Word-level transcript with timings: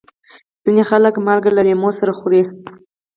ځینې 0.63 0.83
خلک 0.89 1.13
مالګه 1.25 1.51
له 1.57 1.61
لیمو 1.67 1.89
سره 1.99 2.11
خوري. 2.17 2.41